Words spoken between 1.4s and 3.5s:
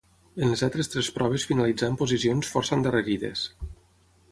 finalitzà en posicions força endarrerides.